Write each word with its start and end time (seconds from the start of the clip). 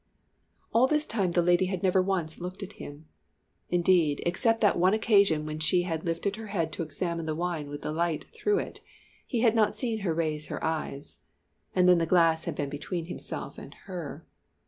All 0.73 0.87
this 0.87 1.05
time 1.05 1.33
the 1.33 1.43
lady 1.43 1.67
had 1.67 1.83
never 1.83 2.01
once 2.01 2.39
looked 2.39 2.63
at 2.63 2.73
him; 2.81 3.05
indeed, 3.69 4.19
except 4.25 4.59
that 4.61 4.79
one 4.79 4.95
occasion 4.95 5.45
when 5.45 5.59
she 5.59 5.83
had 5.83 6.05
lifted 6.07 6.37
her 6.37 6.47
head 6.47 6.73
to 6.73 6.81
examine 6.81 7.27
the 7.27 7.35
wine 7.35 7.69
with 7.69 7.83
the 7.83 7.91
light 7.91 8.25
through 8.33 8.57
it, 8.57 8.81
he 9.27 9.41
had 9.41 9.53
not 9.53 9.75
seen 9.75 9.99
her 9.99 10.15
raise 10.15 10.47
her 10.47 10.63
eyes, 10.63 11.19
and 11.75 11.87
then 11.87 11.99
the 11.99 12.07
glass 12.07 12.45
had 12.45 12.55
been 12.55 12.71
between 12.71 13.05
himself 13.05 13.59
and 13.59 13.75
her. 13.85 14.25